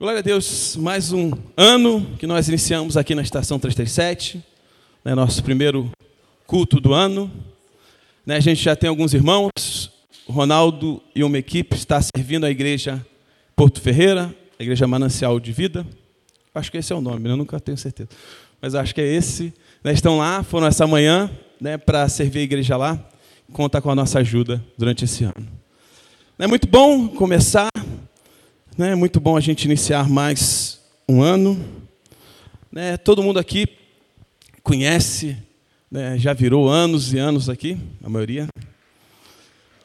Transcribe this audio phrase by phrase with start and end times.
[0.00, 4.40] Glória a Deus, mais um ano que nós iniciamos aqui na Estação 337,
[5.04, 5.90] né, nosso primeiro
[6.46, 7.28] culto do ano.
[8.24, 9.50] Né, a gente já tem alguns irmãos,
[10.24, 13.04] o Ronaldo e uma equipe está servindo a igreja
[13.56, 15.84] Porto Ferreira, a igreja Manancial de Vida.
[16.54, 18.10] Acho que esse é o nome, né, eu nunca tenho certeza.
[18.62, 19.52] Mas acho que é esse.
[19.82, 21.28] Né, estão lá, foram essa manhã
[21.60, 23.04] né, para servir a igreja lá.
[23.52, 25.48] Conta com a nossa ajuda durante esse ano.
[26.38, 27.68] É muito bom começar
[28.86, 30.78] é muito bom a gente iniciar mais
[31.08, 31.58] um ano.
[32.70, 33.66] Né, todo mundo aqui
[34.62, 35.36] conhece,
[35.90, 38.46] né, já virou anos e anos aqui, a maioria.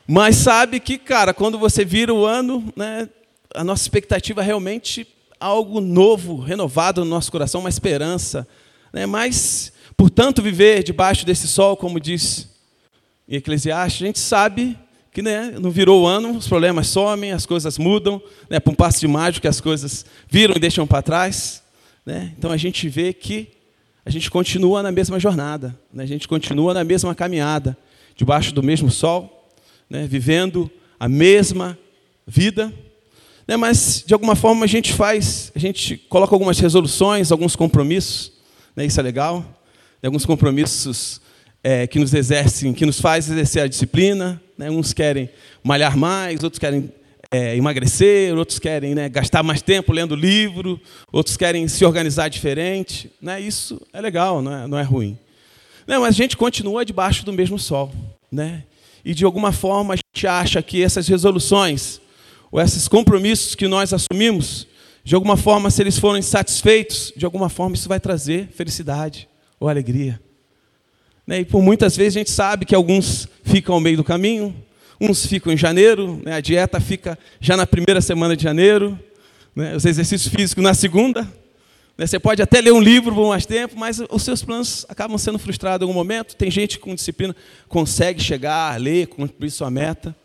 [0.07, 3.09] Mas sabe que, cara, quando você vira o ano, né,
[3.55, 5.07] a nossa expectativa é realmente
[5.39, 8.47] algo novo, renovado no nosso coração, uma esperança.
[8.93, 12.47] Né, mas, portanto, viver debaixo desse sol, como diz
[13.27, 14.77] em Eclesiastes, a gente sabe
[15.13, 18.75] que né, não virou o ano, os problemas somem, as coisas mudam, né, para um
[18.75, 21.61] passo de mágico as coisas viram e deixam para trás.
[22.03, 22.33] Né?
[22.37, 23.49] Então a gente vê que
[24.03, 26.03] a gente continua na mesma jornada, né?
[26.03, 27.77] a gente continua na mesma caminhada,
[28.15, 29.51] debaixo do mesmo sol,
[29.89, 31.77] né, vivendo a mesma
[32.25, 32.73] vida.
[33.47, 38.31] Né, mas de alguma forma a gente faz, a gente coloca algumas resoluções, alguns compromissos,
[38.75, 39.41] né, isso é legal,
[40.01, 41.21] né, alguns compromissos
[41.63, 44.41] é, que nos exercem, que nos faz exercer a disciplina.
[44.57, 44.69] Né?
[44.69, 45.29] Uns querem
[45.63, 46.91] malhar mais, outros querem
[47.31, 50.79] é, emagrecer, outros querem né, gastar mais tempo lendo livro,
[51.11, 53.09] outros querem se organizar diferente.
[53.21, 53.39] Né?
[53.39, 55.17] Isso é legal, não é, não é ruim.
[55.87, 57.91] Não, mas a gente continua debaixo do mesmo sol.
[58.31, 58.63] Né?
[59.03, 61.99] E de alguma forma a gente acha que essas resoluções,
[62.51, 64.67] ou esses compromissos que nós assumimos,
[65.03, 69.27] de alguma forma, se eles forem satisfeitos, de alguma forma isso vai trazer felicidade
[69.59, 70.19] ou alegria.
[71.25, 71.39] Né?
[71.39, 74.55] E por muitas vezes a gente sabe que alguns ficam ao meio do caminho,
[74.99, 76.35] uns ficam em janeiro, né?
[76.35, 78.97] a dieta fica já na primeira semana de janeiro,
[79.55, 79.75] né?
[79.75, 81.21] os exercícios físicos na segunda.
[81.97, 82.07] Né?
[82.07, 85.39] Você pode até ler um livro por mais tempo, mas os seus planos acabam sendo
[85.39, 86.35] frustrados em algum momento.
[86.35, 87.35] Tem gente com disciplina
[87.67, 90.15] consegue chegar, ler, cumprir sua meta.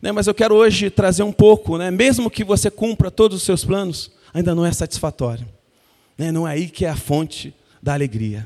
[0.00, 0.12] Né?
[0.12, 1.90] Mas eu quero hoje trazer um pouco, né?
[1.90, 5.46] mesmo que você cumpra todos os seus planos, ainda não é satisfatório.
[6.32, 8.44] Não é aí que é a fonte da alegria.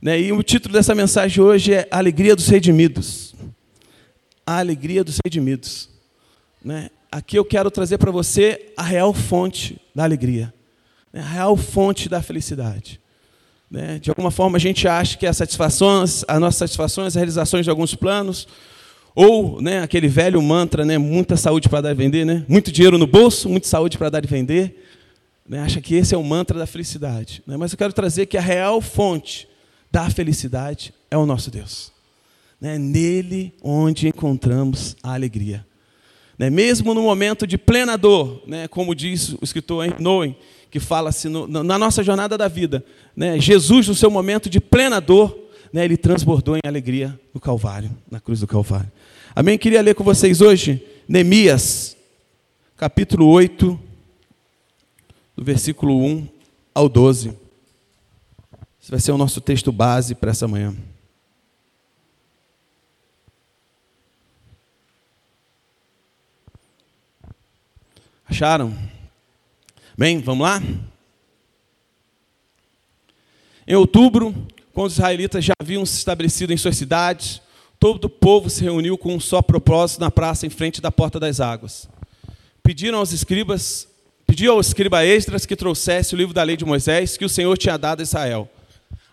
[0.00, 0.20] Né?
[0.20, 3.34] E o título dessa mensagem hoje é Alegria dos Redimidos.
[4.46, 5.88] A Alegria dos Redimidos.
[6.64, 6.90] Né?
[7.10, 10.52] Aqui eu quero trazer para você a real fonte da alegria,
[11.12, 11.20] né?
[11.20, 13.00] a real fonte da felicidade.
[13.70, 13.98] Né?
[14.00, 17.70] De alguma forma a gente acha que as satisfações, as nossas satisfações, as realizações de
[17.70, 18.48] alguns planos,
[19.14, 22.44] ou né, aquele velho mantra, né, muita saúde para dar e vender, né?
[22.48, 24.84] muito dinheiro no bolso, muita saúde para dar e vender.
[25.48, 25.60] Né?
[25.60, 27.42] Acha que esse é o mantra da felicidade.
[27.46, 27.56] Né?
[27.56, 29.46] Mas eu quero trazer que a real fonte
[29.94, 31.92] da felicidade é o nosso Deus.
[32.60, 35.64] É nele onde encontramos a alegria.
[36.36, 36.50] Né?
[36.50, 38.66] Mesmo no momento de plena dor, né?
[38.66, 40.34] como diz o escritor Noé,
[40.68, 42.84] que fala assim, na nossa jornada da vida?
[43.38, 45.38] Jesus, no seu momento de plena dor,
[45.72, 48.90] ele transbordou em alegria no Calvário, na cruz do Calvário.
[49.32, 49.56] Amém?
[49.56, 51.96] Queria ler com vocês hoje Neemias,
[52.76, 53.78] capítulo 8,
[55.36, 56.26] do versículo 1
[56.74, 57.43] ao 12.
[58.84, 60.76] Esse vai ser o nosso texto base para essa manhã.
[68.28, 68.76] Acharam?
[69.96, 70.62] Bem, vamos lá?
[73.66, 74.34] Em outubro,
[74.74, 77.40] quando os israelitas já haviam se estabelecido em suas cidades,
[77.80, 81.18] todo o povo se reuniu com um só propósito na praça em frente da porta
[81.18, 81.88] das águas.
[82.62, 83.88] Pediram aos escribas,
[84.26, 87.56] pediu ao escriba Esdras que trouxesse o livro da lei de Moisés que o Senhor
[87.56, 88.50] tinha dado a Israel.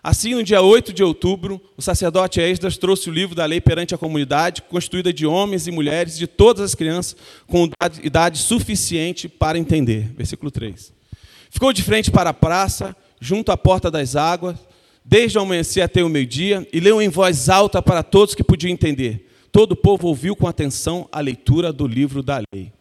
[0.04, 3.94] Assim, no dia 8 de outubro, o sacerdote Esdras trouxe o livro da lei perante
[3.94, 7.70] a comunidade, constituída de homens e mulheres, de todas as crianças, com
[8.02, 10.10] idade suficiente para entender.
[10.16, 10.92] Versículo 3.
[11.50, 14.56] Ficou de frente para a praça, junto à porta das águas,
[15.04, 18.72] desde o amanhecer até o meio-dia, e leu em voz alta para todos que podiam
[18.72, 19.28] entender.
[19.52, 22.72] Todo o povo ouviu com atenção a leitura do livro da lei.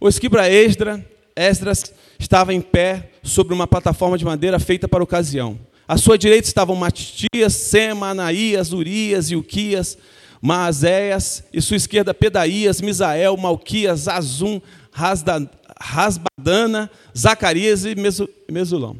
[0.00, 1.00] O escriba Esdras,
[1.36, 5.56] Esdras estava em pé sobre uma plataforma de madeira feita para a ocasião.
[5.88, 9.96] À sua direita estavam Matias, Sema, Anaías, Urias, Ilquias,
[10.42, 14.60] Maazéias, e sua esquerda Pedaías, Misael, Malquias, Azum,
[15.80, 17.94] Rasbadana, Zacarias e
[18.50, 18.96] Mesulão.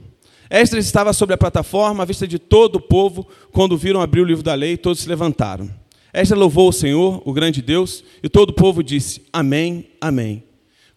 [0.49, 4.25] Esdras estava sobre a plataforma, à vista de todo o povo, quando viram abrir o
[4.25, 5.69] livro da lei, todos se levantaram.
[6.15, 10.45] Esdras louvou o Senhor, o grande Deus, e todo o povo disse: Amém, Amém.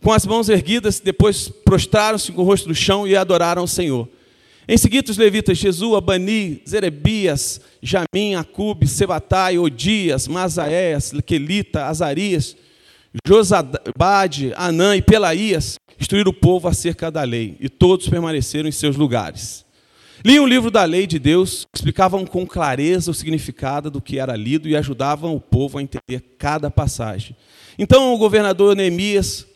[0.03, 4.07] Com as mãos erguidas, depois prostraram-se com o rosto no chão e adoraram o Senhor.
[4.71, 12.55] Em seguida, os levitas Jesu, Bani, Zerebias, Jamim, Acube, Sebatai, Odias, Masaéas, Quelita, Azarias,
[13.25, 18.95] Josabade, Anã e Pelaías instruir o povo acerca da lei, e todos permaneceram em seus
[18.95, 19.65] lugares.
[20.23, 24.35] Liam o livro da lei de Deus, explicavam com clareza o significado do que era
[24.35, 27.35] lido e ajudavam o povo a entender cada passagem.
[27.79, 29.47] Então o governador Neemias,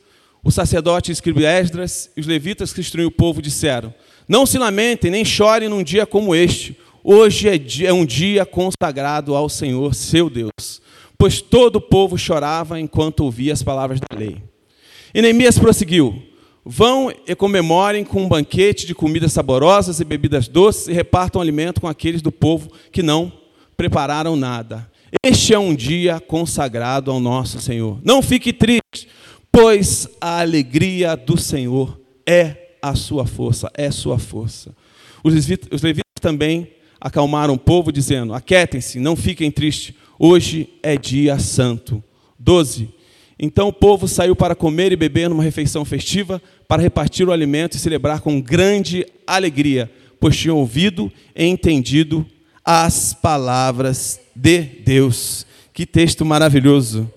[0.43, 3.93] o sacerdote escriba Esdras e os levitas que instruíam o povo disseram:
[4.27, 6.77] Não se lamentem nem chorem num dia como este.
[7.03, 10.81] Hoje é, é um dia consagrado ao Senhor, seu Deus.
[11.17, 14.37] Pois todo o povo chorava enquanto ouvia as palavras da lei.
[15.13, 16.21] E Neemias prosseguiu:
[16.65, 21.81] Vão e comemorem com um banquete de comidas saborosas e bebidas doces e repartam alimento
[21.81, 23.31] com aqueles do povo que não
[23.75, 24.89] prepararam nada.
[25.23, 27.99] Este é um dia consagrado ao nosso Senhor.
[28.03, 29.07] Não fique triste,
[29.51, 34.75] pois a alegria do Senhor é a sua força, é sua força.
[35.23, 35.33] Os
[35.81, 36.67] levitas também
[36.99, 42.03] acalmaram o povo, dizendo: Aquietem-se, não fiquem tristes, hoje é dia santo.
[42.37, 42.89] 12.
[43.39, 47.75] Então o povo saiu para comer e beber numa refeição festiva, para repartir o alimento
[47.75, 49.89] e celebrar com grande alegria,
[50.19, 52.25] pois tinham ouvido e entendido
[52.65, 55.45] as palavras de Deus.
[55.73, 57.09] Que texto maravilhoso!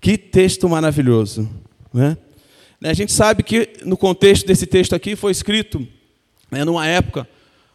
[0.00, 1.48] Que texto maravilhoso!
[1.94, 2.16] Né?
[2.84, 5.86] A gente sabe que no contexto desse texto aqui foi escrito
[6.50, 7.28] né, numa época,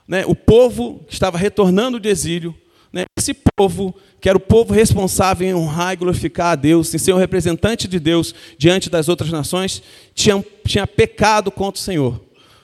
[0.08, 2.56] né, o povo que estava retornando de exílio,
[2.92, 6.98] né, esse povo que era o povo responsável em honrar e glorificar a Deus, em
[6.98, 9.82] ser o representante de Deus diante das outras nações,
[10.14, 12.20] tinha, tinha pecado contra o Senhor.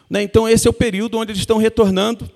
[0.09, 0.23] Né?
[0.23, 2.29] Então, esse é o período onde eles estão retornando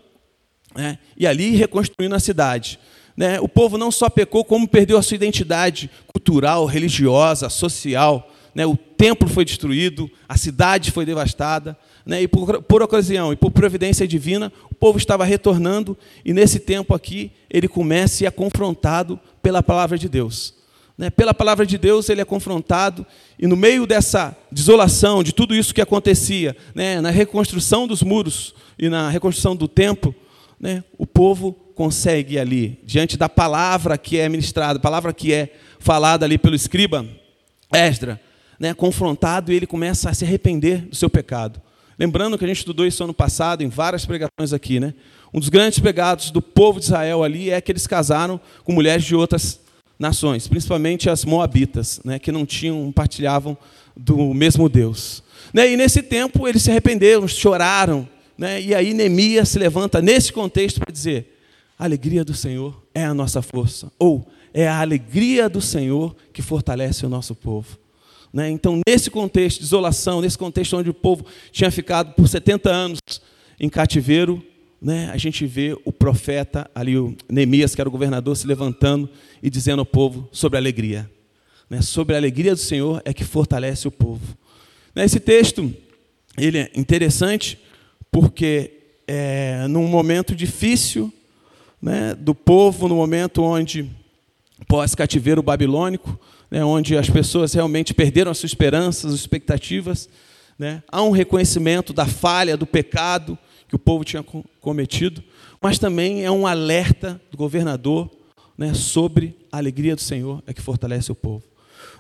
[0.76, 1.00] né?
[1.18, 2.80] e ali reconstruindo a cidade.
[3.16, 3.40] Né?
[3.40, 8.32] O povo não só pecou, como perdeu a sua identidade cultural, religiosa, social.
[8.54, 8.66] Né?
[8.66, 11.78] O templo foi destruído, a cidade foi devastada.
[12.06, 12.24] Né?
[12.24, 16.94] E por, por ocasião e por providência divina, o povo estava retornando, e nesse tempo
[16.94, 20.54] aqui, ele começa e é confrontado pela palavra de Deus.
[20.98, 21.10] Né?
[21.10, 23.06] Pela palavra de Deus, ele é confrontado,
[23.38, 27.00] e no meio dessa desolação, de tudo isso que acontecia, né?
[27.00, 30.16] na reconstrução dos muros e na reconstrução do templo,
[30.60, 30.84] né?
[30.98, 36.38] o povo consegue ali, diante da palavra que é ministrada, palavra que é falada ali
[36.38, 37.06] pelo escriba
[37.72, 38.20] Esdra,
[38.60, 41.62] né, confrontado e ele começa a se arrepender do seu pecado.
[41.98, 44.94] Lembrando que a gente estudou isso ano passado em várias pregações aqui, né?
[45.34, 49.04] Um dos grandes pegados do povo de Israel ali é que eles casaram com mulheres
[49.04, 49.60] de outras
[50.00, 53.58] nações, principalmente as moabitas, né, que não tinham, partilhavam
[53.96, 55.24] do mesmo Deus.
[55.54, 58.08] Né, e nesse tempo eles se arrependeram, choraram,
[58.38, 61.40] né, e aí Neemias se levanta nesse contexto para dizer:
[61.78, 66.42] a alegria do Senhor é a nossa força, ou é a alegria do Senhor que
[66.42, 67.78] fortalece o nosso povo.
[68.38, 68.52] Né?
[68.52, 73.00] Então, nesse contexto de isolação, nesse contexto onde o povo tinha ficado por 70 anos
[73.60, 74.46] em cativeiro,
[74.80, 79.10] né, a gente vê o profeta ali, o Neemias, que era o governador, se levantando
[79.42, 81.10] e dizendo ao povo sobre a alegria.
[81.68, 84.38] Né, sobre a alegria do Senhor é que fortalece o povo.
[84.94, 85.74] Né, esse texto
[86.38, 87.58] ele é interessante
[88.12, 88.72] porque
[89.08, 91.12] é, num momento difícil
[91.82, 93.90] né, do povo, no momento onde
[94.66, 96.20] pós-cativeiro babilônico,
[96.50, 100.10] né, onde as pessoas realmente perderam as suas esperanças, as expectativas.
[100.58, 100.82] Né?
[100.92, 103.38] Há um reconhecimento da falha, do pecado
[103.68, 104.24] que o povo tinha
[104.62, 105.22] cometido,
[105.62, 108.10] mas também é um alerta do governador
[108.58, 111.44] né, sobre a alegria do Senhor é que fortalece o povo.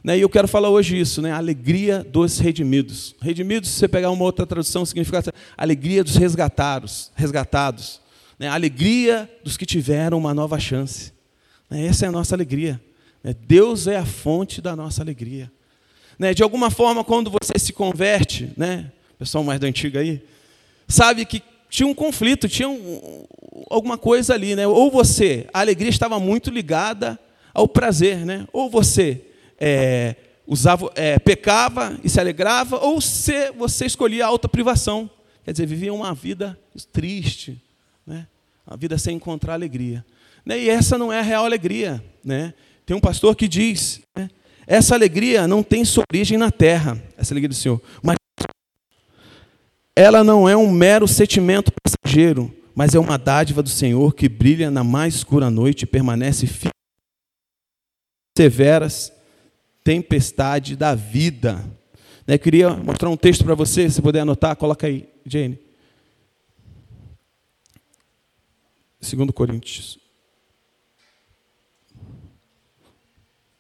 [0.03, 3.15] Né, e eu quero falar hoje isso, né, a alegria dos redimidos.
[3.21, 5.23] Redimidos, se você pegar uma outra tradução, significa
[5.57, 7.99] alegria dos resgatados, resgatados.
[8.39, 11.16] Né, a alegria dos que tiveram uma nova chance.
[11.69, 12.79] Né, essa é a nossa alegria.
[13.23, 13.35] Né?
[13.47, 15.51] Deus é a fonte da nossa alegria.
[16.17, 16.33] Né?
[16.33, 18.91] De alguma forma, quando você se converte, né?
[19.17, 20.21] pessoal mais do antigo aí,
[20.87, 23.25] sabe que tinha um conflito, tinha um,
[23.69, 24.65] alguma coisa ali, né?
[24.67, 27.19] Ou você, a alegria estava muito ligada
[27.53, 28.47] ao prazer, né?
[28.53, 29.21] Ou você
[29.59, 35.09] é, usava, é, pecava e se alegrava, ou se você escolhia a alta privação,
[35.43, 36.57] quer dizer, vivia uma vida
[36.93, 37.61] triste,
[38.05, 38.27] né?
[38.65, 40.05] Uma vida sem encontrar alegria.
[40.47, 40.61] Né?
[40.61, 42.53] E essa não é a real alegria, né?
[42.85, 44.29] Tem um pastor que diz: né,
[44.65, 48.15] essa alegria não tem sua origem na terra, essa alegria do Senhor, mas
[49.93, 54.71] ela não é um mero sentimento passageiro, mas é uma dádiva do Senhor que brilha
[54.71, 56.71] na mais escura noite e permanece firme
[58.37, 59.11] severas
[59.83, 61.61] tempestade da vida.
[62.25, 65.59] Né, queria mostrar um texto para você, se puder anotar, coloca aí, Jane.
[69.01, 70.06] Segundo Coríntios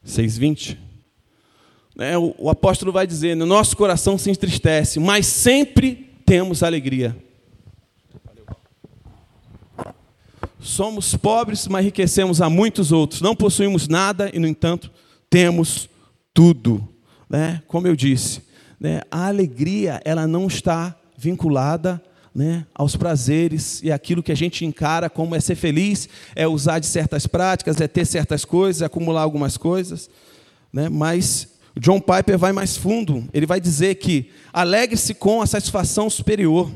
[0.07, 0.77] 6,20.
[1.99, 7.15] É, o, o apóstolo vai dizer: no nosso coração se entristece, mas sempre temos alegria.
[10.59, 13.21] Somos pobres, mas enriquecemos a muitos outros.
[13.21, 14.91] Não possuímos nada e, no entanto,
[15.29, 15.89] temos
[16.33, 16.87] tudo.
[17.29, 17.61] Né?
[17.67, 18.41] Como eu disse,
[18.79, 22.01] né, a alegria ela não está vinculada
[22.37, 26.77] né, aos prazeres e aquilo que a gente encara como é ser feliz, é usar
[26.77, 30.07] de certas práticas, é ter certas coisas, é acumular algumas coisas.
[30.71, 36.11] Né, mas John Piper vai mais fundo, ele vai dizer que alegre-se com a satisfação
[36.11, 36.71] superior,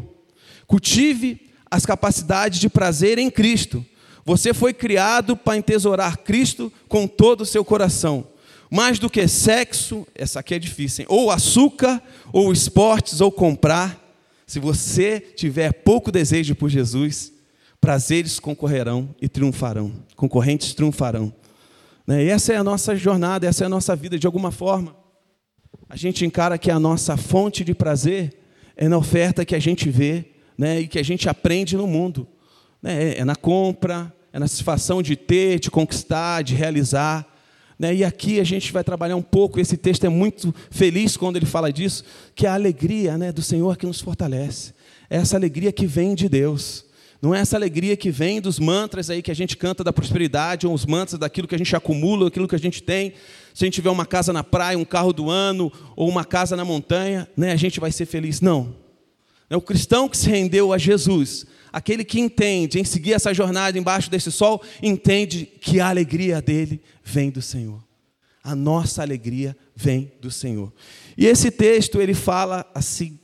[0.66, 1.40] cultive
[1.70, 3.86] as capacidades de prazer em Cristo.
[4.26, 8.26] Você foi criado para entesourar Cristo com todo o seu coração
[8.74, 11.08] mais do que sexo, essa aqui é difícil, hein?
[11.10, 12.02] ou açúcar,
[12.32, 14.01] ou esportes, ou comprar.
[14.52, 17.32] Se você tiver pouco desejo por Jesus,
[17.80, 21.34] prazeres concorrerão e triunfarão, concorrentes triunfarão.
[22.06, 22.26] Né?
[22.26, 24.94] E essa é a nossa jornada, essa é a nossa vida, de alguma forma.
[25.88, 28.42] A gente encara que a nossa fonte de prazer
[28.76, 30.26] é na oferta que a gente vê
[30.58, 30.82] né?
[30.82, 32.28] e que a gente aprende no mundo.
[32.82, 33.20] Né?
[33.20, 37.26] É na compra, é na satisfação de ter, de conquistar, de realizar.
[37.82, 37.96] Né?
[37.96, 41.48] E aqui a gente vai trabalhar um pouco, esse texto é muito feliz quando ele
[41.48, 42.04] fala disso,
[42.36, 44.72] que é a alegria né, do Senhor que nos fortalece.
[45.10, 46.86] É essa alegria que vem de Deus.
[47.20, 50.68] Não é essa alegria que vem dos mantras aí que a gente canta da prosperidade,
[50.68, 53.14] ou os mantras daquilo que a gente acumula, aquilo que a gente tem.
[53.52, 56.56] Se a gente tiver uma casa na praia, um carro do ano, ou uma casa
[56.56, 58.42] na montanha, né, a gente vai ser feliz.
[58.42, 58.76] Não.
[59.52, 63.78] É o cristão que se rendeu a Jesus, aquele que entende em seguir essa jornada
[63.78, 67.84] embaixo desse sol, entende que a alegria dele vem do Senhor.
[68.42, 70.72] A nossa alegria vem do Senhor.
[71.18, 73.20] E esse texto ele fala assim,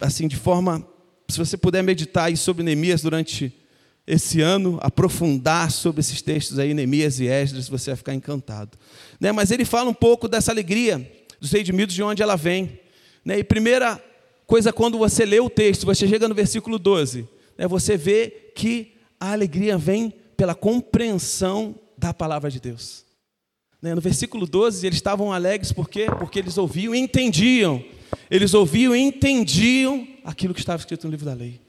[0.00, 0.84] assim de forma,
[1.28, 3.56] se você puder meditar aí sobre Neemias durante
[4.04, 8.76] esse ano, aprofundar sobre esses textos aí, Neemias e Esdras, você vai ficar encantado.
[9.20, 9.30] Né?
[9.30, 11.08] Mas ele fala um pouco dessa alegria
[11.40, 12.80] dos redimidos, de onde ela vem.
[13.24, 13.38] Né?
[13.38, 14.02] E primeira
[14.46, 18.94] coisa, quando você lê o texto, você chega no versículo 12, né, você vê que
[19.18, 23.04] a alegria vem pela compreensão da palavra de Deus.
[23.80, 26.06] Né, no versículo 12, eles estavam alegres por quê?
[26.18, 27.84] Porque eles ouviam e entendiam.
[28.30, 31.60] Eles ouviam e entendiam aquilo que estava escrito no livro da lei.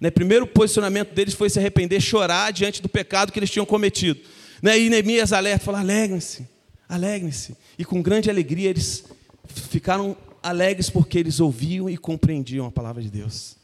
[0.00, 4.20] Né, primeiro posicionamento deles foi se arrepender, chorar diante do pecado que eles tinham cometido.
[4.62, 6.46] Né, e Neemias alerta, fala: alegrem-se,
[6.88, 7.56] alegrem-se.
[7.78, 9.04] E com grande alegria eles
[9.46, 13.56] ficaram alegres porque eles ouviam e compreendiam a palavra de Deus.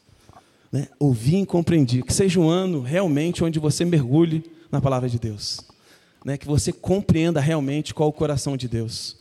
[0.71, 0.87] Né?
[0.99, 2.05] Ouviam e compreendiam.
[2.05, 5.61] Que seja um ano realmente onde você mergulhe na palavra de Deus.
[6.23, 6.37] Né?
[6.37, 9.17] Que você compreenda realmente qual é o coração de Deus.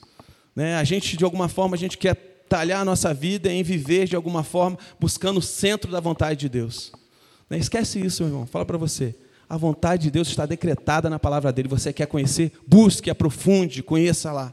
[0.55, 0.77] Né?
[0.77, 2.15] A gente, de alguma forma, a gente quer
[2.49, 6.49] talhar a nossa vida em viver de alguma forma buscando o centro da vontade de
[6.49, 6.93] Deus.
[7.49, 7.59] Né?
[7.59, 8.47] Esquece isso, meu irmão.
[8.47, 9.15] Fala para você.
[9.49, 11.69] A vontade de Deus está decretada na palavra dele.
[11.69, 12.53] Você quer conhecer?
[12.67, 14.53] Busque, aprofunde, conheça lá.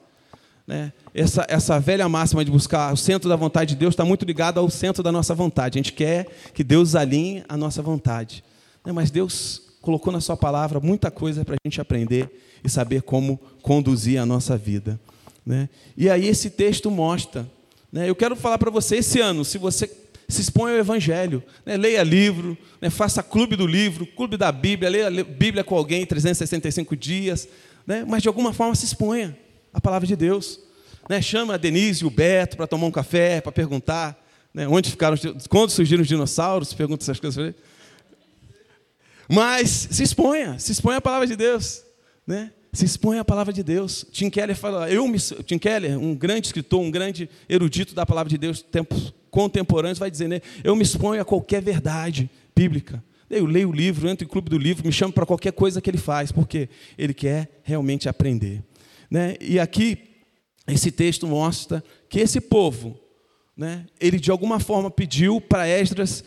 [0.66, 0.94] Né?
[1.14, 4.60] Essa, essa velha máxima de buscar o centro da vontade de Deus está muito ligada
[4.60, 5.78] ao centro da nossa vontade.
[5.78, 8.44] A gente quer que Deus alinhe a nossa vontade.
[8.86, 8.92] Né?
[8.92, 12.30] Mas Deus colocou na Sua palavra muita coisa para a gente aprender
[12.64, 15.00] e saber como conduzir a nossa vida.
[15.46, 15.68] Né?
[15.98, 17.46] E aí esse texto mostra.
[17.92, 18.10] Né?
[18.10, 19.92] Eu quero falar para você esse ano, se você
[20.30, 21.76] se expõe ao Evangelho, né?
[21.76, 22.90] leia livro, né?
[22.90, 27.50] faça clube do livro, clube da Bíblia, leia Bíblia com alguém 365 dias,
[27.86, 28.06] né?
[28.08, 29.38] mas de alguma forma se exponha
[29.74, 30.60] a palavra de Deus.
[31.10, 31.22] Né?
[31.22, 34.22] Chama a Denise e o Beto para tomar um café, para perguntar
[34.54, 34.68] né?
[34.68, 35.18] onde ficaram,
[35.50, 37.54] quando surgiram os dinossauros, pergunta essas coisas.
[39.28, 41.84] Mas se exponha, se exponha a palavra de Deus.
[42.26, 42.52] Né?
[42.72, 44.06] Se exponha a palavra de Deus.
[44.12, 48.30] Tim Keller fala, eu me, Tim Keller, um grande escritor, um grande erudito da palavra
[48.30, 50.42] de Deus, tempos contemporâneos, vai dizer, né?
[50.64, 53.04] eu me exponho a qualquer verdade bíblica.
[53.30, 55.90] Eu leio o livro, entro em clube do livro, me chamo para qualquer coisa que
[55.90, 58.62] ele faz, porque ele quer realmente aprender.
[59.14, 59.36] Né?
[59.40, 59.96] E aqui,
[60.68, 63.00] esse texto mostra que esse povo,
[63.56, 66.24] né, ele de alguma forma pediu para Esdras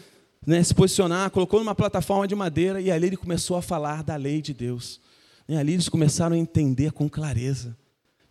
[0.46, 4.14] né, se posicionar, colocou numa plataforma de madeira e ali ele começou a falar da
[4.14, 5.00] lei de Deus.
[5.48, 7.76] E ali eles começaram a entender com clareza.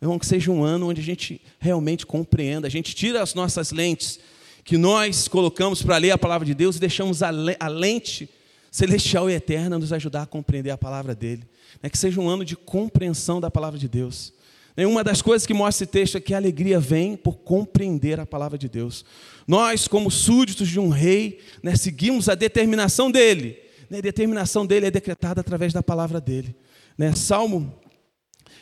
[0.02, 3.72] Irmão, que seja um ano onde a gente realmente compreenda, a gente tira as nossas
[3.72, 4.22] lentes
[4.64, 8.30] que nós colocamos para ler a palavra de Deus e deixamos a lente
[8.76, 11.48] celestial e eterna nos ajudar a compreender a palavra dele.
[11.82, 14.34] É que seja um ano de compreensão da palavra de Deus.
[14.76, 18.26] Uma das coisas que mostra esse texto é que a alegria vem por compreender a
[18.26, 19.06] palavra de Deus.
[19.48, 23.58] Nós, como súditos de um rei, né, seguimos a determinação dele.
[23.90, 26.54] Né, a determinação dele é decretada através da palavra dele.
[26.98, 27.80] Né, Salmo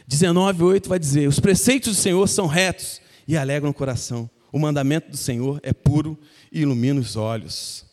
[0.07, 4.29] 19, 8 vai dizer: Os preceitos do Senhor são retos e alegram o coração.
[4.51, 6.19] O mandamento do Senhor é puro
[6.51, 7.91] e ilumina os olhos.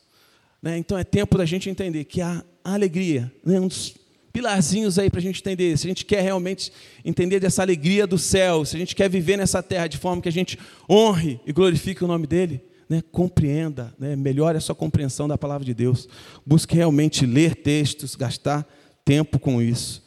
[0.63, 3.95] Né, então é tempo da gente entender que a alegria, né, um dos
[4.33, 5.77] pilarzinhos aí para a gente entender.
[5.77, 6.73] Se a gente quer realmente
[7.05, 10.29] entender dessa alegria do céu, se a gente quer viver nessa terra de forma que
[10.29, 15.29] a gente honre e glorifique o nome dele, né, compreenda, né, melhore a sua compreensão
[15.29, 16.09] da palavra de Deus.
[16.45, 18.67] Busque realmente ler textos, gastar
[19.05, 20.03] tempo com isso.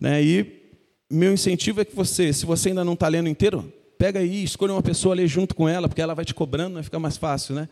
[0.00, 0.62] Né, e
[1.10, 4.72] meu incentivo é que você, se você ainda não está lendo inteiro, pega aí, escolha
[4.72, 7.54] uma pessoa ali junto com ela, porque ela vai te cobrando, vai ficar mais fácil,
[7.54, 7.68] né?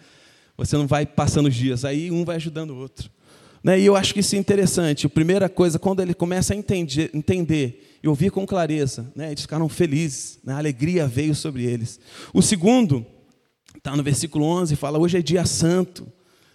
[0.60, 3.10] Você não vai passando os dias, aí um vai ajudando o outro.
[3.64, 3.80] Né?
[3.80, 5.06] E eu acho que isso é interessante.
[5.06, 9.28] A primeira coisa, quando ele começa a entender, entender e ouvir com clareza, né?
[9.28, 10.52] eles ficaram felizes, né?
[10.52, 11.98] a alegria veio sobre eles.
[12.34, 13.06] O segundo,
[13.74, 16.06] está no versículo 11, fala: hoje é dia santo.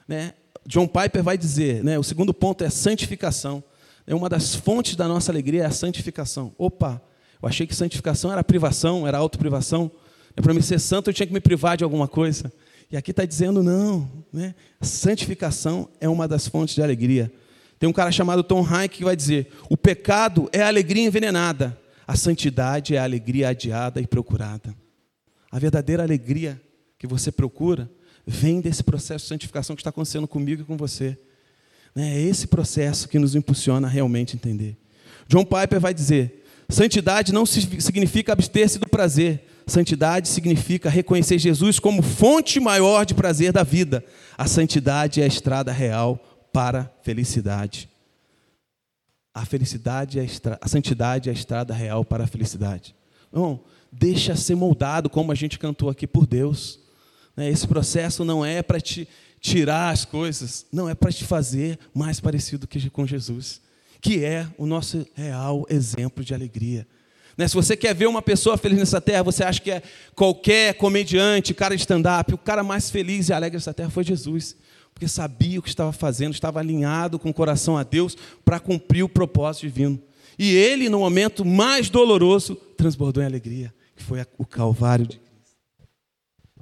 [0.07, 0.33] Né?
[0.67, 1.97] John Piper vai dizer: né?
[1.97, 3.63] o segundo ponto é santificação.
[4.05, 6.53] É uma das fontes da nossa alegria é a santificação.
[6.59, 7.01] Opa,
[7.41, 9.89] eu achei que santificação era privação, era autoprivação.
[10.35, 12.53] Para me ser santo eu tinha que me privar de alguma coisa.
[12.91, 14.53] E aqui está dizendo, não, né?
[14.81, 17.31] santificação é uma das fontes de alegria.
[17.79, 21.77] Tem um cara chamado Tom Hayek que vai dizer: o pecado é a alegria envenenada,
[22.07, 24.75] a santidade é a alegria adiada e procurada.
[25.51, 26.61] A verdadeira alegria
[26.97, 27.89] que você procura
[28.25, 31.17] vem desse processo de santificação que está acontecendo comigo e com você.
[31.93, 32.17] Né?
[32.17, 34.77] É esse processo que nos impulsiona a realmente entender.
[35.27, 42.03] John Piper vai dizer: santidade não significa abster-se do prazer, Santidade significa reconhecer Jesus como
[42.03, 44.03] fonte maior de prazer da vida.
[44.38, 46.19] A santidade é a estrada real
[46.53, 47.89] para a felicidade.
[49.34, 50.57] A felicidade é a, estra...
[50.62, 52.95] a santidade é a estrada real para a felicidade.
[53.31, 53.60] Não,
[53.91, 56.79] deixa ser moldado como a gente cantou aqui por Deus.
[57.36, 59.07] Né, esse processo não é para te
[59.41, 63.62] tirar as coisas, não é para te fazer mais parecido com Jesus,
[64.00, 66.88] que é o nosso real exemplo de alegria.
[67.37, 67.47] Né?
[67.47, 69.81] Se você quer ver uma pessoa feliz nessa terra, você acha que é
[70.15, 74.55] qualquer comediante, cara de stand-up, o cara mais feliz e alegre nessa terra foi Jesus.
[74.93, 78.15] Porque sabia o que estava fazendo, estava alinhado com o coração a Deus
[78.45, 80.01] para cumprir o propósito divino.
[80.39, 85.25] E ele, no momento mais doloroso, transbordou em alegria, que foi o Calvário de Cristo.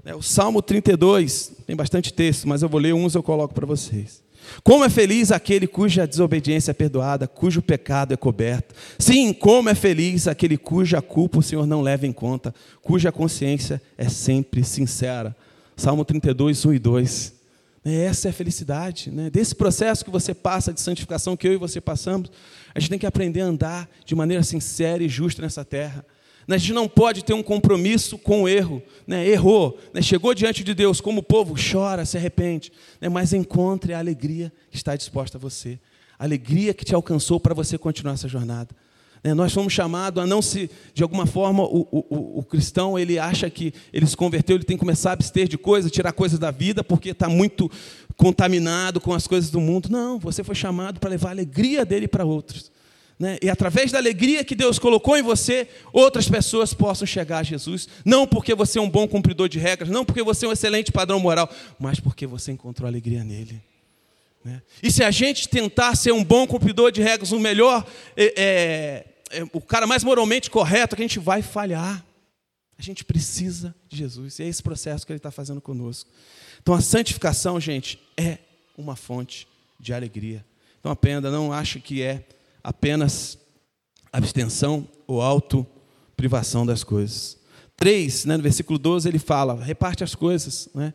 [0.03, 3.65] É, o Salmo 32, tem bastante texto, mas eu vou ler uns eu coloco para
[3.65, 4.22] vocês.
[4.63, 8.73] Como é feliz aquele cuja desobediência é perdoada, cujo pecado é coberto.
[8.97, 13.81] Sim, como é feliz aquele cuja culpa o Senhor não leva em conta, cuja consciência
[13.97, 15.35] é sempre sincera.
[15.75, 17.33] Salmo 32, 1 e 2.
[17.85, 19.12] Essa é a felicidade.
[19.12, 19.29] Né?
[19.29, 22.32] Desse processo que você passa de santificação, que eu e você passamos,
[22.73, 26.06] a gente tem que aprender a andar de maneira sincera e justa nessa terra.
[26.47, 28.82] A gente não pode ter um compromisso com o erro.
[29.08, 29.27] Né?
[29.27, 30.01] Errou, né?
[30.01, 32.71] chegou diante de Deus como povo, chora, se arrepende.
[32.99, 33.10] Né?
[33.10, 35.79] Mas encontre a alegria que está disposta a você.
[36.19, 38.75] A alegria que te alcançou para você continuar essa jornada.
[39.23, 39.34] Né?
[39.34, 43.49] Nós somos chamados a não se, de alguma forma, o, o, o, cristão ele acha
[43.49, 46.51] que ele se converteu, ele tem que começar a abster de coisas, tirar coisas da
[46.51, 47.71] vida, porque está muito
[48.17, 49.89] contaminado com as coisas do mundo.
[49.89, 52.72] Não, você foi chamado para levar a alegria dele para outros.
[53.19, 53.38] Né?
[53.41, 57.88] E através da alegria que Deus colocou em você, outras pessoas possam chegar a Jesus.
[58.04, 60.91] Não porque você é um bom cumpridor de regras, não porque você é um excelente
[60.91, 61.49] padrão moral,
[61.80, 63.62] mas porque você encontrou alegria nele.
[64.43, 64.62] Né?
[64.82, 67.86] E se a gente tentar ser um bom cumpridor de regras, o melhor,
[68.17, 72.06] é, é, é, o cara mais moralmente correto, que a gente vai falhar.
[72.78, 74.39] A gente precisa de Jesus.
[74.39, 76.10] E é esse processo que ele está fazendo conosco.
[76.62, 78.39] Então a santificação, gente, é
[78.78, 79.47] uma fonte
[79.80, 80.43] de alegria.
[80.80, 82.26] Então aprenda, não ache que é
[82.63, 83.38] apenas
[84.12, 87.38] abstenção ou auto-privação das coisas.
[87.76, 90.93] Três, né, no versículo 12, ele fala, reparte as coisas, né?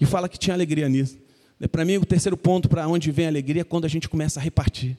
[0.00, 1.16] E fala que tinha alegria nisso.
[1.60, 4.08] Né, para mim, o terceiro ponto para onde vem a alegria é quando a gente
[4.08, 4.96] começa a repartir.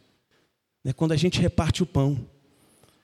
[0.84, 2.26] Né, quando a gente reparte o pão.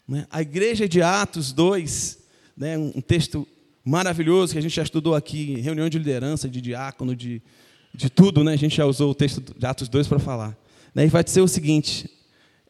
[0.07, 0.25] Né?
[0.29, 2.19] A igreja de Atos 2,
[2.55, 3.47] né, um texto
[3.83, 7.41] maravilhoso que a gente já estudou aqui, em reunião de liderança, de diácono, de,
[7.93, 10.57] de tudo, a gente já usou o texto de Atos 2 para falar.
[10.95, 12.09] E vai dizer o seguinte: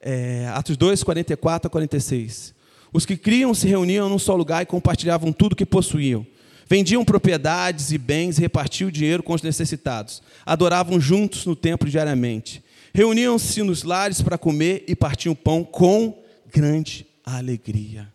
[0.02, 2.54] é, Atos 2, 44 a 46.
[2.94, 6.26] Os que criam se reuniam num só lugar e compartilhavam tudo que possuíam.
[6.68, 10.22] Vendiam propriedades e bens e repartiam o dinheiro com os necessitados.
[10.46, 12.64] Adoravam juntos no templo diariamente.
[12.94, 16.22] Reuniam-se nos lares para comer e partiam pão com
[16.54, 18.12] grande alegria.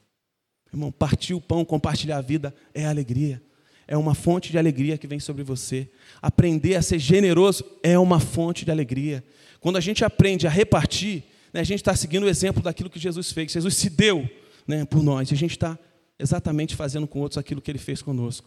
[0.73, 3.43] Irmão, partir o pão, compartilhar a vida é alegria.
[3.89, 5.89] É uma fonte de alegria que vem sobre você.
[6.21, 9.25] Aprender a ser generoso é uma fonte de alegria.
[9.61, 11.25] Quando a gente aprende a repartir,
[11.57, 13.51] né, a gente está seguindo o exemplo daquilo que Jesus fez.
[13.51, 14.29] Jesus se deu
[14.69, 15.31] né, por nós.
[15.31, 15.79] E a gente está
[16.19, 18.47] exatamente fazendo com outros aquilo que ele fez conosco.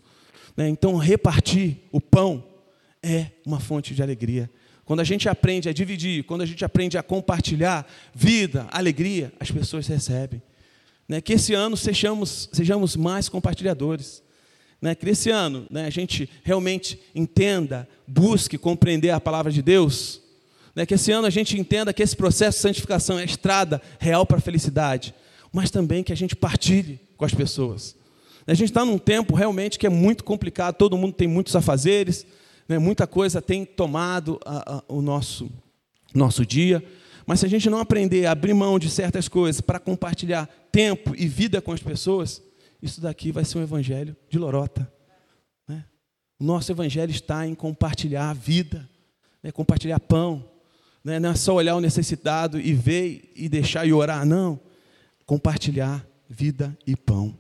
[0.56, 2.44] Né, então, repartir o pão
[3.02, 4.48] é uma fonte de alegria.
[4.86, 9.50] Quando a gente aprende a dividir, quando a gente aprende a compartilhar vida, alegria, as
[9.50, 10.40] pessoas recebem.
[11.08, 14.22] Né, que esse ano sejamos, sejamos mais compartilhadores.
[14.80, 20.29] Né, que esse ano né, a gente realmente entenda, busque compreender a palavra de Deus
[20.80, 23.82] né, que esse ano a gente entenda que esse processo de santificação é a estrada
[24.00, 25.14] real para a felicidade,
[25.52, 27.98] mas também que a gente partilhe com as pessoas.
[28.48, 32.26] A gente está num tempo realmente que é muito complicado, todo mundo tem muitos afazeres,
[32.66, 35.52] né, muita coisa tem tomado a, a, o nosso,
[36.16, 36.82] nosso dia,
[37.28, 41.14] mas se a gente não aprender a abrir mão de certas coisas para compartilhar tempo
[41.14, 42.42] e vida com as pessoas,
[42.82, 44.90] isso daqui vai ser um evangelho de lorota.
[45.68, 45.84] Né?
[46.40, 48.90] O nosso evangelho está em compartilhar a vida,
[49.44, 49.52] né?
[49.52, 50.58] compartilhar pão.
[51.04, 51.20] Né?
[51.20, 54.60] Não é só olhar o necessitado e ver e deixar e orar, não.
[55.26, 57.38] Compartilhar vida e pão.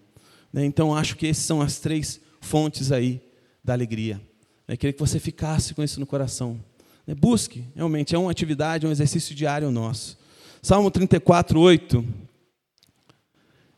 [0.51, 0.65] Né?
[0.65, 3.21] Então, acho que essas são as três fontes aí
[3.63, 4.21] da alegria.
[4.67, 6.59] Eu queria que você ficasse com isso no coração.
[7.05, 7.15] Né?
[7.15, 10.17] Busque, realmente, é uma atividade, é um exercício diário nosso.
[10.61, 12.05] Salmo 34, 8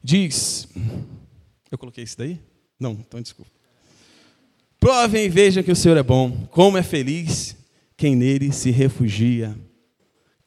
[0.03, 0.67] diz.
[1.69, 2.39] Eu coloquei isso daí?
[2.79, 3.51] Não, então desculpa.
[4.79, 6.47] Provem e vejam que o Senhor é bom.
[6.49, 7.55] Como é feliz
[7.95, 9.55] quem nele se refugia.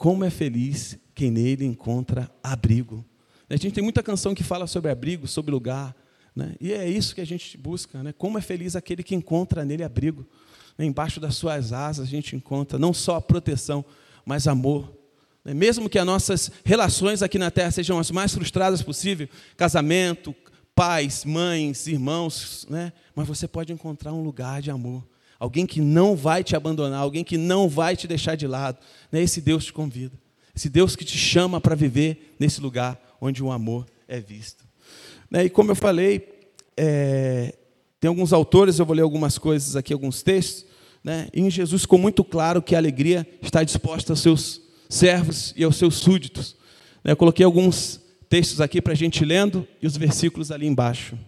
[0.05, 3.03] Como é feliz quem nele encontra abrigo.
[3.49, 5.97] A gente tem muita canção que fala sobre abrigo, sobre lugar.
[6.37, 6.55] Né?
[6.61, 8.03] E é isso que a gente busca.
[8.03, 8.13] Né?
[8.13, 10.29] Como é feliz aquele que encontra nele abrigo.
[10.77, 10.85] Né?
[10.85, 13.83] Embaixo das suas asas a gente encontra não só proteção,
[14.27, 14.93] mas amor.
[15.43, 15.55] Né?
[15.55, 20.35] Mesmo que as nossas relações aqui na terra sejam as mais frustradas possível casamento,
[20.75, 22.93] pais, mães, irmãos né?
[23.17, 25.03] mas você pode encontrar um lugar de amor.
[25.45, 28.79] Alguém que não vai te abandonar, alguém que não vai te deixar de lado.
[29.13, 29.21] Né?
[29.21, 30.19] Esse Deus te convida.
[30.57, 34.65] Esse Deus que te chama para viver nesse lugar onde o amor é visto.
[35.31, 35.45] Né?
[35.45, 36.27] E como eu falei,
[36.79, 37.55] é,
[38.01, 40.65] tem alguns autores, eu vou ler algumas coisas aqui, alguns textos,
[41.05, 41.29] né?
[41.35, 45.63] e em Jesus ficou muito claro que a alegria está disposta aos seus servos e
[45.63, 46.57] aos seus súditos.
[47.05, 47.13] Né?
[47.13, 51.19] Eu coloquei alguns textos aqui para a gente lendo e os versículos ali embaixo.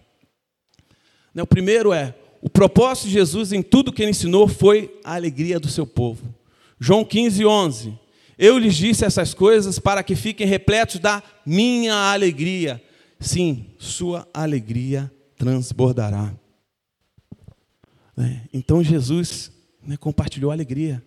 [1.35, 1.43] Né?
[1.43, 2.15] O primeiro é:
[2.47, 6.33] o propósito de Jesus em tudo que ele ensinou foi a alegria do seu povo.
[6.79, 7.99] João 15, 11.
[8.39, 12.81] Eu lhes disse essas coisas para que fiquem repletos da minha alegria.
[13.19, 16.33] Sim, sua alegria transbordará.
[18.15, 18.43] Né?
[18.53, 19.51] Então Jesus
[19.85, 21.03] né, compartilhou a alegria.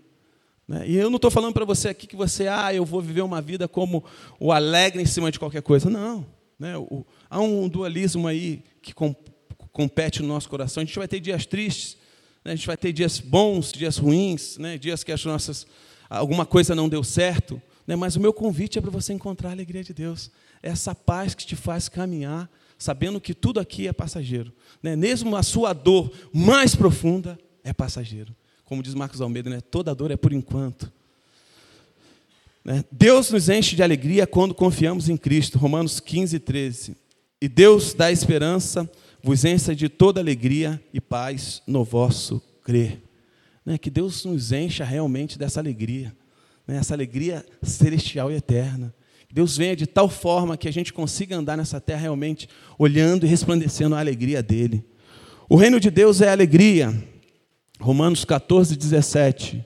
[0.69, 0.91] Né?
[0.91, 3.41] E eu não estou falando para você aqui que você, ah, eu vou viver uma
[3.41, 4.05] vida como
[4.39, 5.89] o alegre em cima de qualquer coisa.
[5.89, 6.27] Não.
[7.31, 8.93] Há um dualismo aí que
[9.73, 10.83] compete no nosso coração.
[10.83, 11.97] A gente vai ter dias tristes,
[12.45, 12.53] né?
[12.53, 14.79] a gente vai ter dias bons, dias ruins, né?
[14.79, 15.67] dias que as nossas
[16.09, 17.95] alguma coisa não deu certo, né?
[17.95, 20.31] mas o meu convite é para você encontrar a alegria de Deus.
[20.63, 24.53] Essa paz que te faz caminhar, sabendo que tudo aqui é passageiro.
[24.83, 24.97] Né?
[24.97, 28.35] Mesmo a sua dor mais profunda é passageiro.
[28.65, 29.61] Como diz Marcos Almeida, né?
[29.61, 30.93] toda dor é por enquanto.
[32.65, 32.85] Né?
[32.91, 35.59] Deus nos enche de alegria quando confiamos em Cristo.
[35.59, 36.97] Romanos 15, 13.
[37.41, 38.91] E Deus dá esperança,
[39.23, 43.03] vos encha de toda alegria e paz no vosso crer.
[43.65, 43.79] Né?
[43.79, 46.15] Que Deus nos encha realmente dessa alegria,
[46.67, 46.77] né?
[46.77, 48.95] essa alegria celestial e eterna.
[49.29, 53.25] Que Deus venha de tal forma que a gente consiga andar nessa terra realmente olhando
[53.25, 54.85] e resplandecendo a alegria dele.
[55.49, 56.93] O reino de Deus é alegria.
[57.79, 59.65] Romanos 14, 17.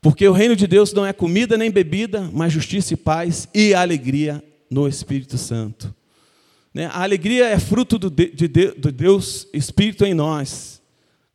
[0.00, 3.74] Porque o reino de Deus não é comida nem bebida, mas justiça e paz e
[3.74, 5.94] alegria no Espírito Santo.
[6.74, 6.86] Né?
[6.86, 10.80] A alegria é fruto do, de, de, do Deus Espírito em nós.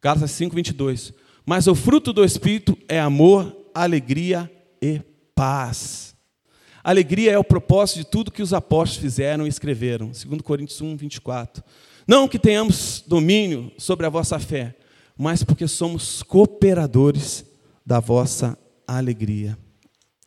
[0.01, 1.13] Gálatas 5, 22.
[1.45, 5.01] Mas o fruto do Espírito é amor, alegria e
[5.35, 6.15] paz.
[6.83, 10.07] Alegria é o propósito de tudo que os apóstolos fizeram e escreveram.
[10.07, 11.63] 2 Coríntios 1, 24.
[12.07, 14.75] Não que tenhamos domínio sobre a vossa fé,
[15.17, 17.45] mas porque somos cooperadores
[17.85, 19.57] da vossa alegria.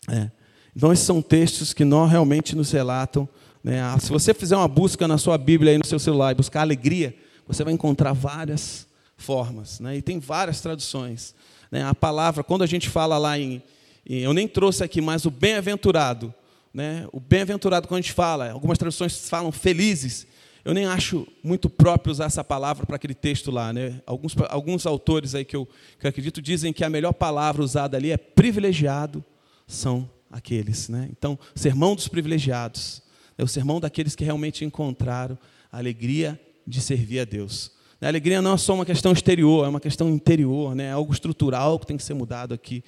[0.09, 0.31] É.
[0.77, 3.29] Então, esses são textos que não realmente nos relatam.
[3.63, 3.81] Né?
[4.01, 7.15] Se você fizer uma busca na sua Bíblia, aí no seu celular, e buscar alegria,
[7.47, 9.97] você vai encontrar várias formas, né?
[9.97, 11.35] e tem várias traduções.
[11.71, 11.85] Né?
[11.85, 13.63] A palavra, quando a gente fala lá em,
[14.07, 16.33] em eu nem trouxe aqui, mas o bem-aventurado,
[16.73, 17.07] né?
[17.13, 20.27] o bem-aventurado, quando a gente fala, algumas traduções falam felizes,
[20.65, 23.73] eu nem acho muito próprio usar essa palavra para aquele texto lá.
[23.73, 24.01] Né?
[24.07, 25.67] Alguns, alguns autores aí que eu,
[25.99, 29.25] que eu acredito dizem que a melhor palavra usada ali é privilegiado
[29.67, 30.89] são aqueles.
[30.89, 31.09] Né?
[31.11, 33.03] Então, sermão dos privilegiados.
[33.41, 35.39] É o sermão daqueles que realmente encontraram
[35.73, 37.73] a alegria de servir a Deus.
[37.99, 40.89] A alegria não é só uma questão exterior, é uma questão interior, né?
[40.89, 42.85] é algo estrutural que tem que ser mudado aqui.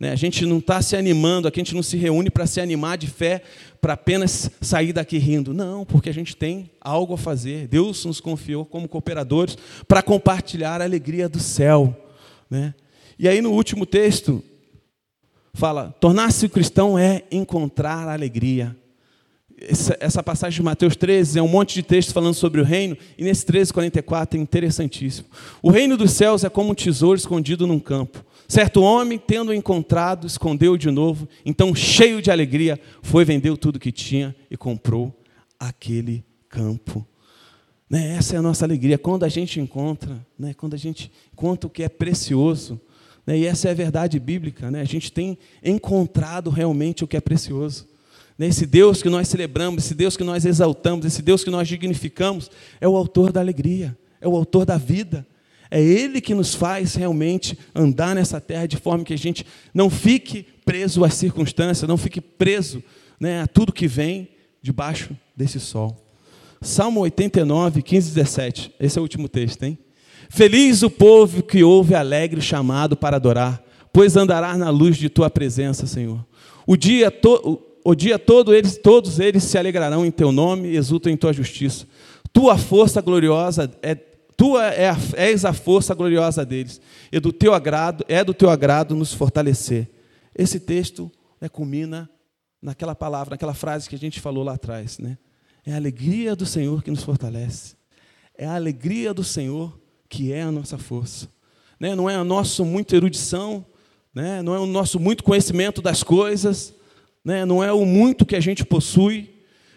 [0.00, 0.10] Né?
[0.10, 2.98] A gente não está se animando, aqui a gente não se reúne para se animar
[2.98, 3.44] de fé,
[3.80, 5.54] para apenas sair daqui rindo.
[5.54, 7.68] Não, porque a gente tem algo a fazer.
[7.68, 11.96] Deus nos confiou como cooperadores para compartilhar a alegria do céu.
[12.50, 12.74] Né?
[13.16, 14.42] E aí no último texto,
[15.54, 18.76] fala: tornar-se cristão é encontrar alegria
[20.00, 23.24] essa, passagem de Mateus 13 é um monte de texto falando sobre o reino, e
[23.24, 25.28] nesse 13, 44 é interessantíssimo.
[25.62, 28.24] O reino dos céus é como um tesouro escondido num campo.
[28.48, 33.92] Certo homem, tendo encontrado, escondeu de novo, então, cheio de alegria, foi vender tudo que
[33.92, 35.14] tinha e comprou
[35.58, 37.06] aquele campo.
[37.88, 38.16] Né?
[38.16, 40.54] Essa é a nossa alegria, quando a gente encontra, né?
[40.54, 42.80] quando a gente encontra o que é precioso.
[43.26, 43.38] Né?
[43.38, 44.80] E essa é a verdade bíblica, né?
[44.80, 47.91] a gente tem encontrado realmente o que é precioso.
[48.38, 51.68] Né, esse Deus que nós celebramos, esse Deus que nós exaltamos, esse Deus que nós
[51.68, 55.26] dignificamos, é o autor da alegria, é o autor da vida.
[55.70, 59.88] É Ele que nos faz realmente andar nessa terra de forma que a gente não
[59.88, 62.82] fique preso às circunstâncias, não fique preso
[63.18, 64.28] né, a tudo que vem
[64.60, 65.96] debaixo desse sol.
[66.60, 68.74] Salmo 89, 15 e 17.
[68.78, 69.78] Esse é o último texto, hein?
[70.28, 75.28] Feliz o povo que ouve alegre chamado para adorar, pois andará na luz de tua
[75.28, 76.24] presença, Senhor.
[76.66, 80.76] O dia, to, o dia todo eles, todos eles se alegrarão em teu nome e
[80.76, 81.86] exultam em tua justiça.
[82.32, 86.80] Tua força gloriosa é tua é a, és a força gloriosa deles.
[87.10, 89.88] E do teu agrado é do teu agrado nos fortalecer.
[90.34, 92.08] Esse texto né, culmina
[92.60, 95.18] naquela palavra, naquela frase que a gente falou lá atrás, né?
[95.64, 97.76] É a alegria do Senhor que nos fortalece.
[98.36, 101.28] É a alegria do Senhor que é a nossa força.
[101.78, 101.94] Né?
[101.94, 103.64] Não é a nossa muita erudição,
[104.14, 104.42] né?
[104.42, 106.74] não é o nosso muito conhecimento das coisas,
[107.24, 107.44] né?
[107.44, 109.30] não é o muito que a gente possui,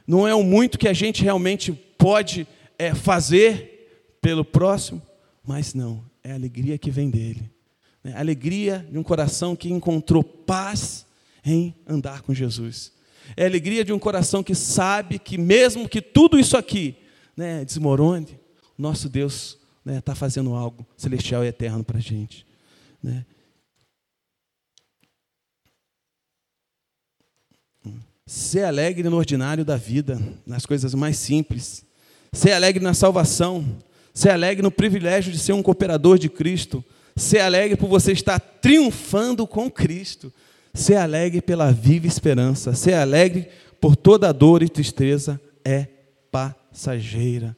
[0.08, 5.02] não é o muito que a gente realmente pode é, fazer pelo próximo,
[5.46, 7.50] mas não, é a alegria que vem dele.
[8.04, 8.14] Né?
[8.16, 11.06] A alegria de um coração que encontrou paz
[11.44, 12.92] em andar com Jesus.
[13.36, 16.96] É a alegria de um coração que sabe que, mesmo que tudo isso aqui
[17.36, 18.40] né, desmorone,
[18.78, 22.46] nosso Deus está né, tá fazendo algo celestial e eterno para a gente.
[23.02, 23.26] Né?
[28.28, 31.86] Ser alegre no ordinário da vida, nas coisas mais simples.
[32.34, 33.64] Ser alegre na salvação.
[34.16, 36.84] Ser alegre no privilégio de ser um cooperador de Cristo.
[37.16, 40.34] Ser alegre por você estar triunfando com Cristo.
[40.74, 42.74] Ser alegre pela viva esperança.
[42.74, 43.48] Ser alegre
[43.80, 45.88] por toda dor e tristeza é
[46.32, 47.56] passageira.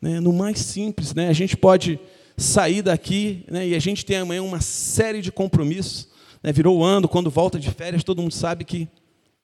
[0.00, 0.20] Né?
[0.20, 1.28] No mais simples, né?
[1.28, 1.98] a gente pode
[2.36, 3.66] sair daqui né?
[3.66, 6.06] e a gente tem amanhã uma série de compromissos.
[6.44, 6.52] Né?
[6.52, 8.88] Virou o ano, quando volta de férias, todo mundo sabe que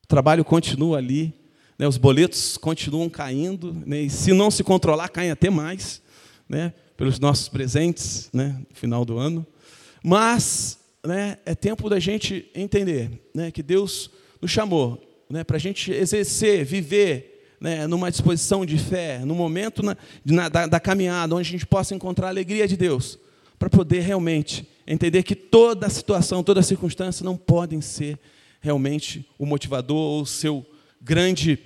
[0.06, 1.34] o trabalho continua ali,
[1.76, 1.88] né?
[1.88, 4.02] os boletos continuam caindo, né?
[4.02, 6.00] e se não se controlar, caem até mais,
[6.48, 6.72] né?
[6.96, 8.56] pelos nossos presentes né?
[8.70, 9.44] no final do ano.
[10.04, 14.08] Mas né, é tempo da gente entender né, que Deus
[14.40, 19.82] nos chamou né, para a gente exercer, viver né, numa disposição de fé, no momento
[19.82, 23.18] na, na, da, da caminhada, onde a gente possa encontrar a alegria de Deus,
[23.58, 28.16] para poder realmente entender que toda situação, toda circunstância não podem ser
[28.60, 30.64] realmente o motivador o seu
[31.00, 31.58] grande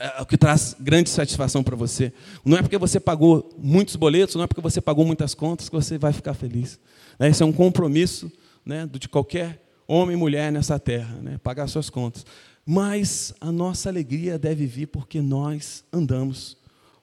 [0.00, 2.12] é, o que traz grande satisfação para você.
[2.44, 5.74] Não é porque você pagou muitos boletos, não é porque você pagou muitas contas que
[5.74, 6.80] você vai ficar feliz.
[7.20, 8.32] Esse é um compromisso
[8.64, 12.24] né, de qualquer homem e mulher nessa terra, né, pagar suas contas.
[12.64, 16.56] Mas a nossa alegria deve vir porque nós andamos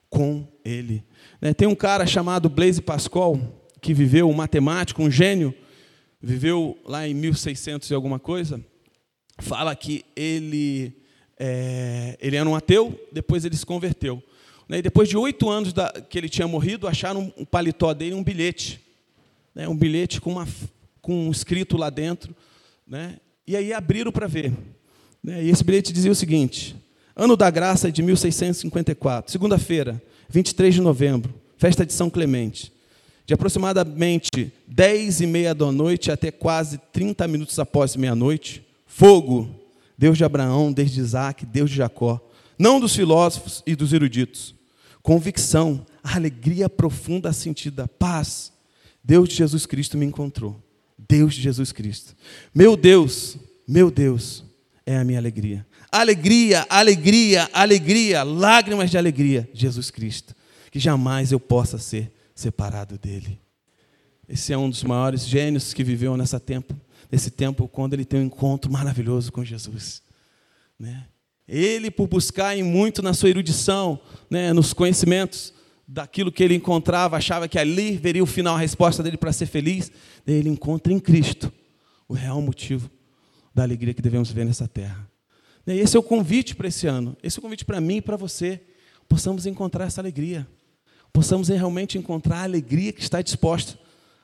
[0.08, 1.04] com Ele.
[1.40, 3.38] Né, tem um cara chamado Blaise Pascal,
[3.80, 5.54] que viveu, um matemático, um gênio,
[6.20, 8.60] viveu lá em 1600 e alguma coisa,
[9.40, 10.92] fala que ele,
[11.38, 14.22] é, ele era um ateu, depois ele se converteu.
[14.68, 18.14] Né, e depois de oito anos da, que ele tinha morrido, acharam um paletó dele,
[18.14, 18.80] um bilhete.
[19.54, 20.46] Né, um bilhete com uma
[21.00, 22.34] com um escrito lá dentro,
[22.86, 23.16] né?
[23.46, 24.52] E aí abriram para ver.
[25.22, 25.44] Né?
[25.44, 26.76] E esse bilhete dizia o seguinte:
[27.16, 32.72] Ano da Graça de 1654, segunda-feira, 23 de novembro, festa de São Clemente.
[33.26, 39.48] De aproximadamente 10 e meia da noite até quase 30 minutos após meia-noite, fogo,
[39.96, 42.20] Deus de Abraão, Deus de Isaac, Deus de Jacó,
[42.58, 44.54] não dos filósofos e dos eruditos.
[45.00, 48.52] Convicção, alegria profunda sentida, paz.
[49.02, 50.60] Deus de Jesus Cristo me encontrou.
[50.98, 52.14] Deus de Jesus Cristo.
[52.54, 54.44] Meu Deus, meu Deus
[54.84, 55.66] é a minha alegria.
[55.90, 60.34] Alegria, alegria, alegria, lágrimas de alegria, Jesus Cristo.
[60.70, 63.40] Que jamais eu possa ser separado dele.
[64.28, 66.74] Esse é um dos maiores gênios que viveu nessa tempo,
[67.10, 70.02] nesse tempo quando ele tem um encontro maravilhoso com Jesus.
[70.78, 71.06] Né?
[71.46, 75.52] Ele, por buscar em muito na sua erudição, né, nos conhecimentos,
[75.86, 79.46] daquilo que ele encontrava, achava que ali veria o final, a resposta dele para ser
[79.46, 79.90] feliz,
[80.24, 81.52] ele encontra em Cristo
[82.08, 82.88] o real motivo
[83.52, 85.10] da alegria que devemos ver nessa terra.
[85.66, 88.02] E esse é o convite para esse ano, esse é o convite para mim e
[88.02, 88.60] para você,
[89.08, 90.46] possamos encontrar essa alegria,
[91.12, 93.76] possamos realmente encontrar a alegria que está disposta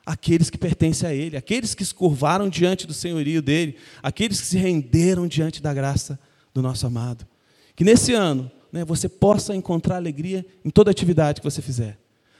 [0.07, 4.47] àqueles que pertencem a Ele, aqueles que se curvaram diante do senhorio dEle, aqueles que
[4.47, 6.17] se renderam diante da graça
[6.53, 7.27] do nosso amado.
[7.75, 11.99] Que nesse ano né, você possa encontrar alegria em toda atividade que você fizer.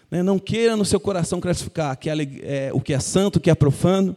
[0.10, 3.50] Né, não queira no seu coração classificar que é, o que é santo, o que
[3.50, 4.16] é profano.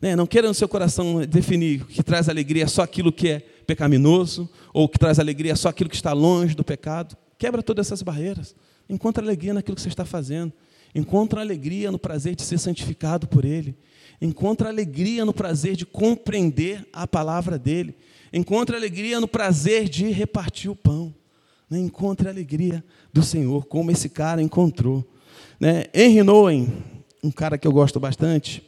[0.00, 4.48] Né, não queira no seu coração definir que traz alegria só aquilo que é pecaminoso,
[4.72, 7.14] ou que traz alegria só aquilo que está longe do pecado.
[7.38, 8.56] Quebra todas essas barreiras.
[8.88, 10.50] Encontre alegria naquilo que você está fazendo.
[10.94, 13.76] Encontre alegria no prazer de ser santificado por Ele.
[14.20, 17.94] Encontre alegria no prazer de compreender a palavra dele.
[18.32, 21.14] Encontre alegria no prazer de repartir o pão.
[21.70, 21.78] Né?
[21.78, 25.04] Encontre a alegria do Senhor, como esse cara encontrou.
[25.58, 25.84] Né?
[25.94, 26.70] Henry Nowen,
[27.22, 28.62] um cara que eu gosto bastante,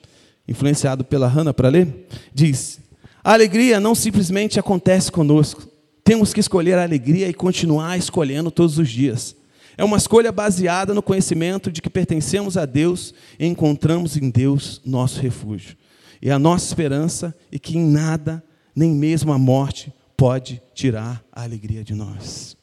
[0.49, 2.81] influenciado pela Hannah para ler, diz:
[3.23, 5.69] A alegria não simplesmente acontece conosco.
[6.03, 9.37] Temos que escolher a alegria e continuar escolhendo todos os dias.
[9.77, 14.81] É uma escolha baseada no conhecimento de que pertencemos a Deus e encontramos em Deus
[14.85, 15.77] nosso refúgio.
[16.21, 18.45] E a nossa esperança e que em nada,
[18.77, 22.57] nem mesmo a morte, pode tirar a alegria de nós.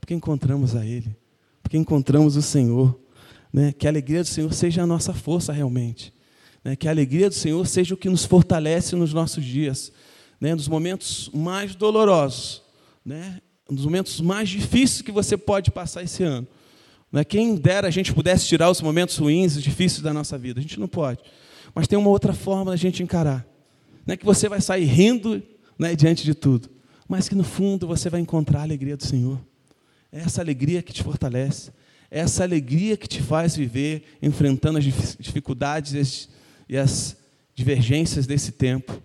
[0.00, 1.16] Porque encontramos a Ele,
[1.62, 2.98] porque encontramos o Senhor.
[3.52, 3.72] Né?
[3.72, 6.12] Que a alegria do Senhor seja a nossa força realmente.
[6.62, 6.74] Né?
[6.76, 9.92] Que a alegria do Senhor seja o que nos fortalece nos nossos dias,
[10.40, 10.54] né?
[10.54, 12.62] nos momentos mais dolorosos,
[13.04, 13.40] né?
[13.68, 16.46] Um dos momentos mais difíceis que você pode passar esse ano.
[17.10, 20.60] Não é quem dera a gente pudesse tirar os momentos ruins, difíceis da nossa vida.
[20.60, 21.20] A gente não pode.
[21.74, 23.46] Mas tem uma outra forma da gente encarar.
[24.06, 25.42] Não é que você vai sair rindo
[25.78, 26.68] né, diante de tudo,
[27.08, 29.40] mas que no fundo você vai encontrar a alegria do Senhor.
[30.12, 31.72] É essa alegria que te fortalece,
[32.10, 34.84] é essa alegria que te faz viver enfrentando as
[35.18, 36.28] dificuldades
[36.68, 37.16] e as
[37.54, 39.02] divergências desse tempo.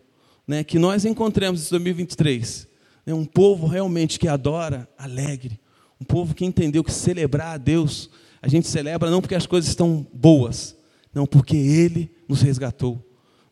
[0.47, 2.68] Né, que nós encontremos em 2023
[3.11, 5.59] é um povo realmente que adora, alegre.
[5.99, 8.09] Um povo que entendeu que celebrar a Deus,
[8.41, 10.75] a gente celebra não porque as coisas estão boas,
[11.13, 13.03] não porque Ele nos resgatou.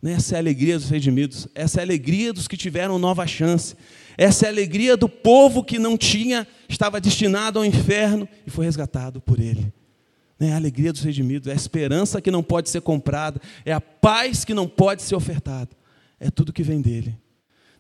[0.04, 3.76] Essa é a alegria dos redimidos, essa é a alegria dos que tiveram nova chance,
[4.16, 8.66] essa é a alegria do povo que não tinha, estava destinado ao inferno e foi
[8.66, 9.74] resgatado por Ele.
[10.40, 13.82] É a alegria dos redimidos, é a esperança que não pode ser comprada, é a
[13.82, 15.72] paz que não pode ser ofertada,
[16.20, 17.18] é tudo que vem dele.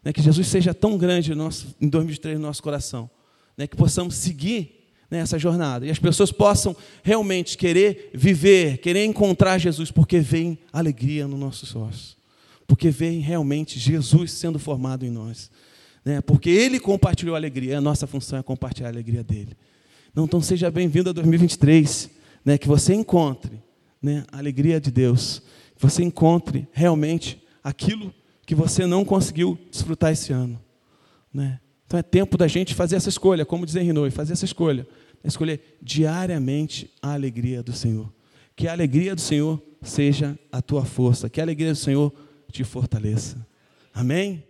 [0.07, 3.09] Né, que Jesus seja tão grande nosso, em 2023 no nosso coração,
[3.57, 9.03] né, que possamos seguir né, essa jornada e as pessoas possam realmente querer viver, querer
[9.03, 12.15] encontrar Jesus, porque vem alegria no nosso sócio,
[12.65, 15.51] porque vem realmente Jesus sendo formado em nós,
[16.05, 19.57] né, porque Ele compartilhou a alegria, a nossa função é compartilhar a alegria dele.
[20.09, 22.09] Então, então seja bem-vindo a 2023,
[22.45, 23.61] né, que você encontre
[24.01, 25.41] né, a alegria de Deus,
[25.75, 28.13] que você encontre realmente aquilo
[28.47, 30.59] que você não conseguiu desfrutar esse ano.
[31.33, 31.59] Né?
[31.85, 34.87] Então é tempo da gente fazer essa escolha, como diz Henry fazer essa escolha.
[35.21, 38.09] Escolher diariamente a alegria do Senhor.
[38.55, 42.13] Que a alegria do Senhor seja a tua força, que a alegria do Senhor
[42.49, 43.45] te fortaleça.
[43.93, 44.46] Amém?